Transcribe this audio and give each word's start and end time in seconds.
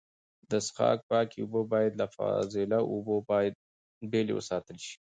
د 0.49 0.51
څښاک 0.65 0.99
پاکې 1.09 1.39
اوبه 1.41 1.61
باید 1.73 1.93
له 2.01 2.07
فاضله 2.15 2.79
اوبو 2.91 3.15
بېلې 4.11 4.33
وساتل 4.35 4.77
سي. 4.85 4.95